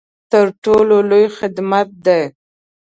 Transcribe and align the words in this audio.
تر 0.31 0.45
ټولو 0.63 0.97
لوی 1.09 1.25
خدمت 1.37 1.87
دی. 2.05 2.21